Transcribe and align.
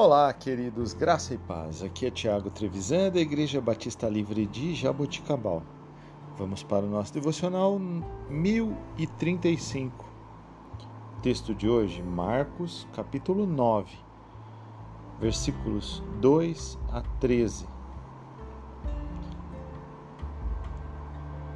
Olá, 0.00 0.32
queridos, 0.32 0.94
graça 0.94 1.34
e 1.34 1.38
paz. 1.38 1.82
Aqui 1.82 2.06
é 2.06 2.10
Tiago 2.12 2.50
Trevisan, 2.50 3.10
da 3.10 3.18
Igreja 3.18 3.60
Batista 3.60 4.08
Livre 4.08 4.46
de 4.46 4.72
Jaboticabal. 4.72 5.60
Vamos 6.36 6.62
para 6.62 6.86
o 6.86 6.88
nosso 6.88 7.12
devocional 7.12 7.80
1035. 8.30 10.04
Texto 11.20 11.52
de 11.52 11.68
hoje, 11.68 12.00
Marcos, 12.00 12.86
capítulo 12.94 13.44
9, 13.44 13.90
versículos 15.18 16.00
2 16.20 16.78
a 16.92 17.02
13. 17.18 17.66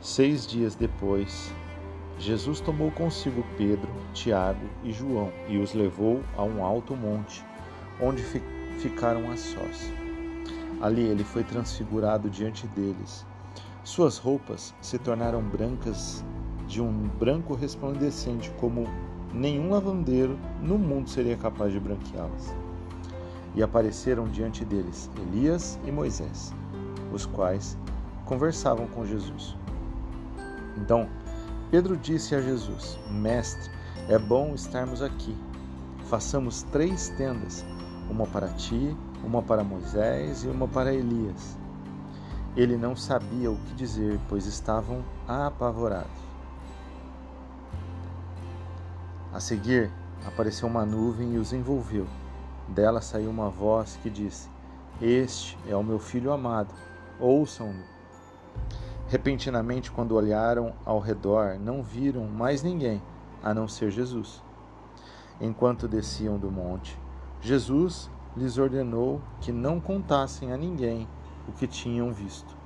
Seis 0.00 0.44
dias 0.44 0.74
depois, 0.74 1.54
Jesus 2.18 2.58
tomou 2.58 2.90
consigo 2.90 3.46
Pedro, 3.56 3.88
Tiago 4.12 4.66
e 4.82 4.90
João 4.90 5.30
e 5.48 5.56
os 5.56 5.72
levou 5.72 6.20
a 6.36 6.42
um 6.42 6.64
alto 6.64 6.96
monte 6.96 7.44
onde 8.00 8.22
ficaram 8.78 9.30
a 9.30 9.36
sós. 9.36 9.92
Ali 10.80 11.02
ele 11.02 11.24
foi 11.24 11.44
transfigurado 11.44 12.28
diante 12.28 12.66
deles. 12.68 13.24
Suas 13.82 14.18
roupas 14.18 14.74
se 14.80 14.98
tornaram 14.98 15.42
brancas 15.42 16.24
de 16.66 16.80
um 16.80 17.08
branco 17.18 17.54
resplandecente, 17.54 18.50
como 18.58 18.86
nenhum 19.32 19.70
lavandeiro 19.70 20.38
no 20.62 20.78
mundo 20.78 21.08
seria 21.08 21.36
capaz 21.36 21.72
de 21.72 21.80
branqueá-las. 21.80 22.54
E 23.54 23.62
apareceram 23.62 24.24
diante 24.24 24.64
deles 24.64 25.10
Elias 25.16 25.78
e 25.86 25.92
Moisés, 25.92 26.52
os 27.12 27.24
quais 27.26 27.78
conversavam 28.24 28.86
com 28.88 29.04
Jesus. 29.04 29.56
Então 30.76 31.08
Pedro 31.70 31.96
disse 31.96 32.34
a 32.34 32.40
Jesus: 32.40 32.98
Mestre, 33.10 33.70
é 34.08 34.18
bom 34.18 34.54
estarmos 34.54 35.02
aqui. 35.02 35.36
Façamos 36.04 36.62
três 36.64 37.08
tendas 37.10 37.64
uma 38.10 38.26
para 38.26 38.48
ti, 38.48 38.96
uma 39.24 39.42
para 39.42 39.64
Moisés 39.64 40.44
e 40.44 40.48
uma 40.48 40.68
para 40.68 40.92
Elias. 40.92 41.58
Ele 42.56 42.76
não 42.76 42.94
sabia 42.94 43.50
o 43.50 43.56
que 43.56 43.74
dizer, 43.74 44.20
pois 44.28 44.46
estavam 44.46 45.02
apavorados. 45.26 46.22
A 49.32 49.40
seguir, 49.40 49.90
apareceu 50.24 50.68
uma 50.68 50.84
nuvem 50.84 51.34
e 51.34 51.38
os 51.38 51.52
envolveu. 51.52 52.06
Dela 52.68 53.00
saiu 53.00 53.30
uma 53.30 53.50
voz 53.50 53.98
que 54.02 54.08
disse: 54.08 54.48
Este 55.00 55.58
é 55.66 55.74
o 55.74 55.82
meu 55.82 55.98
filho 55.98 56.32
amado, 56.32 56.72
ouçam-no. 57.18 57.82
Repentinamente, 59.08 59.90
quando 59.90 60.14
olharam 60.14 60.74
ao 60.84 61.00
redor, 61.00 61.58
não 61.58 61.82
viram 61.82 62.26
mais 62.26 62.62
ninguém 62.62 63.02
a 63.42 63.52
não 63.52 63.66
ser 63.66 63.90
Jesus. 63.90 64.43
Enquanto 65.40 65.88
desciam 65.88 66.38
do 66.38 66.50
monte, 66.50 66.98
Jesus 67.40 68.10
lhes 68.36 68.58
ordenou 68.58 69.20
que 69.40 69.52
não 69.52 69.80
contassem 69.80 70.52
a 70.52 70.56
ninguém 70.56 71.08
o 71.48 71.52
que 71.52 71.66
tinham 71.66 72.12
visto, 72.12 72.56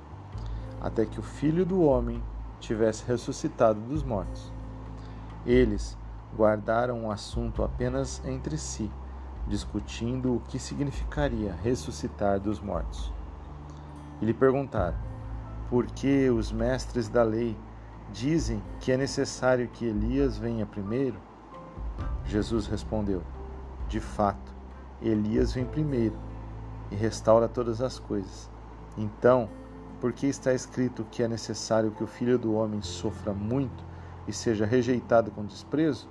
até 0.79 1.05
que 1.05 1.19
o 1.19 1.23
filho 1.23 1.65
do 1.65 1.81
homem 1.81 2.23
tivesse 2.59 3.05
ressuscitado 3.05 3.79
dos 3.81 4.03
mortos. 4.03 4.51
Eles 5.45 5.97
guardaram 6.35 7.05
o 7.05 7.11
assunto 7.11 7.63
apenas 7.63 8.21
entre 8.25 8.57
si, 8.57 8.91
discutindo 9.47 10.35
o 10.35 10.39
que 10.41 10.59
significaria 10.59 11.53
ressuscitar 11.63 12.39
dos 12.39 12.59
mortos. 12.59 13.11
E 14.21 14.25
lhe 14.25 14.33
perguntaram: 14.33 14.97
por 15.69 15.85
que 15.85 16.29
os 16.29 16.51
mestres 16.51 17.07
da 17.07 17.23
lei 17.23 17.57
dizem 18.11 18.61
que 18.79 18.91
é 18.91 18.97
necessário 18.97 19.67
que 19.69 19.85
Elias 19.85 20.37
venha 20.37 20.65
primeiro? 20.65 21.28
Jesus 22.29 22.67
respondeu: 22.67 23.23
De 23.87 23.99
fato, 23.99 24.53
Elias 25.01 25.51
vem 25.51 25.65
primeiro 25.65 26.15
e 26.91 26.95
restaura 26.95 27.49
todas 27.49 27.81
as 27.81 27.97
coisas. 27.97 28.47
Então, 28.95 29.49
porque 29.99 30.27
está 30.27 30.53
escrito 30.53 31.05
que 31.09 31.23
é 31.23 31.27
necessário 31.27 31.89
que 31.89 32.03
o 32.03 32.07
filho 32.07 32.37
do 32.37 32.53
homem 32.53 32.83
sofra 32.83 33.33
muito 33.33 33.83
e 34.27 34.31
seja 34.31 34.63
rejeitado 34.63 35.31
com 35.31 35.43
desprezo? 35.43 36.07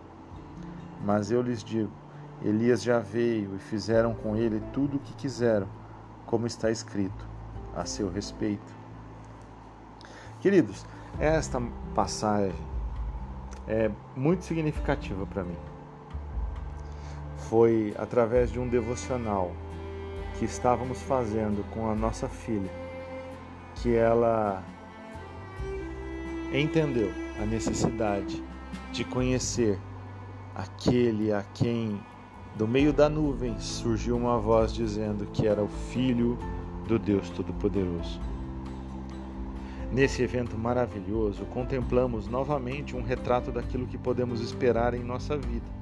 Mas 1.05 1.31
eu 1.31 1.41
lhes 1.41 1.63
digo: 1.63 1.93
Elias 2.43 2.83
já 2.83 2.99
veio 2.99 3.55
e 3.55 3.59
fizeram 3.61 4.13
com 4.13 4.35
ele 4.37 4.61
tudo 4.73 4.97
o 4.97 5.01
que 5.01 5.15
quiseram, 5.15 5.69
como 6.27 6.49
está 6.49 6.69
escrito 6.69 7.29
a 7.77 7.85
seu 7.85 8.11
respeito. 8.11 8.77
Queridos, 10.41 10.85
esta 11.21 11.63
passagem 11.95 12.59
é 13.69 13.89
muito 14.17 14.45
significativa 14.45 15.25
para 15.25 15.45
mim 15.45 15.68
foi 17.49 17.95
através 17.97 18.53
de 18.53 18.61
um 18.61 18.69
devocional 18.69 19.53
que 20.39 20.45
estávamos 20.45 21.01
fazendo 21.03 21.65
com 21.71 21.91
a 21.91 21.95
nossa 21.95 22.29
filha 22.29 22.71
que 23.77 23.95
ela 23.95 24.63
entendeu 26.53 27.11
a 27.41 27.47
necessidade 27.47 28.43
de 28.93 29.05
conhecer 29.05 29.79
aquele 30.55 31.33
a 31.33 31.43
quem 31.55 32.01
do 32.57 32.67
meio 32.67 32.93
da 32.93 33.09
nuvem 33.09 33.59
surgiu 33.59 34.17
uma 34.17 34.39
voz 34.39 34.73
dizendo 34.73 35.27
que 35.27 35.47
era 35.47 35.63
o 35.63 35.69
filho 35.69 36.39
do 36.87 36.99
Deus 36.99 37.31
Todo-Poderoso. 37.31 38.21
Nesse 39.93 40.23
evento 40.23 40.59
maravilhoso, 40.59 41.45
contemplamos 41.47 42.27
novamente 42.27 42.97
um 42.97 43.03
retrato 43.03 43.51
daquilo 43.53 43.87
que 43.87 43.97
podemos 43.97 44.41
esperar 44.41 44.93
em 44.93 45.05
nossa 45.05 45.37
vida 45.37 45.79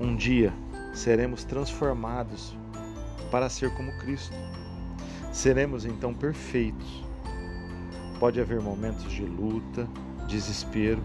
um 0.00 0.14
dia 0.14 0.52
seremos 0.94 1.44
transformados 1.44 2.56
para 3.30 3.48
ser 3.48 3.74
como 3.74 3.96
Cristo. 3.98 4.36
Seremos 5.32 5.84
então 5.84 6.14
perfeitos. 6.14 7.04
Pode 8.18 8.40
haver 8.40 8.60
momentos 8.60 9.10
de 9.12 9.22
luta, 9.22 9.88
desespero. 10.26 11.02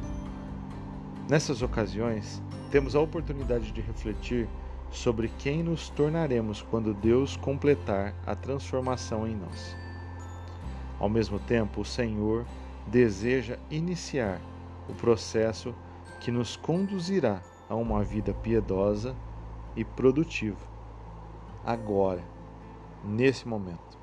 Nessas 1.30 1.62
ocasiões, 1.62 2.42
temos 2.72 2.96
a 2.96 3.00
oportunidade 3.00 3.72
de 3.72 3.82
refletir 3.82 4.48
sobre 4.92 5.28
quem 5.40 5.64
nos 5.64 5.90
tornaremos 5.90 6.62
quando 6.62 6.94
Deus 6.94 7.36
completar 7.36 8.14
a 8.26 8.36
transformação 8.36 9.28
em 9.28 9.36
nós. 9.36 9.76
Ao 11.00 11.10
mesmo 11.10 11.40
tempo, 11.40 11.82
o 11.82 11.86
Senhor 11.86 12.46
deseja 12.88 13.58
iniciar 13.70 14.40
o 14.88 14.94
processo 14.94 15.74
que 16.20 16.32
nos 16.32 16.56
conduzirá 16.56 17.42
a 17.70 17.76
uma 17.76 18.04
vida 18.04 18.34
piedosa 18.34 19.16
e 19.76 19.84
produtiva. 19.84 20.66
Agora, 21.66 22.24
nesse 23.04 23.48
momento, 23.48 23.98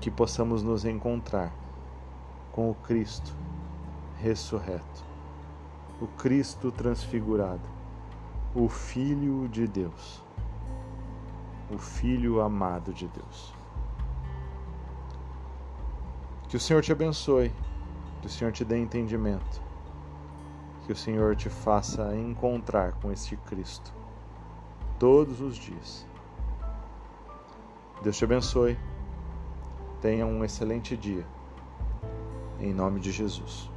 que 0.00 0.10
possamos 0.10 0.62
nos 0.62 0.84
encontrar 0.84 1.52
com 2.52 2.70
o 2.70 2.74
Cristo 2.74 3.34
ressurreto, 4.16 5.04
o 6.00 6.06
Cristo 6.06 6.72
transfigurado, 6.72 7.68
o 8.54 8.68
Filho 8.68 9.48
de 9.48 9.66
Deus, 9.66 10.22
o 11.72 11.78
Filho 11.78 12.40
amado 12.40 12.92
de 12.92 13.06
Deus. 13.08 13.54
Que 16.48 16.56
o 16.56 16.60
Senhor 16.60 16.82
te 16.82 16.90
abençoe, 16.90 17.52
que 18.20 18.26
o 18.26 18.30
Senhor 18.30 18.52
te 18.52 18.64
dê 18.64 18.76
entendimento 18.76 19.69
que 20.90 20.94
o 20.94 20.96
Senhor 20.96 21.36
te 21.36 21.48
faça 21.48 22.16
encontrar 22.16 22.94
com 22.94 23.12
este 23.12 23.36
Cristo 23.36 23.94
todos 24.98 25.40
os 25.40 25.54
dias. 25.54 26.04
Deus 28.02 28.18
te 28.18 28.24
abençoe. 28.24 28.76
Tenha 30.00 30.26
um 30.26 30.44
excelente 30.44 30.96
dia. 30.96 31.24
Em 32.58 32.74
nome 32.74 32.98
de 32.98 33.12
Jesus. 33.12 33.70